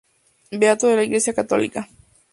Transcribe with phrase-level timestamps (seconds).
[0.51, 1.87] Beato de la iglesia católica.